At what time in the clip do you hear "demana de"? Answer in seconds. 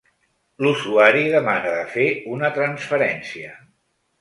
1.35-1.85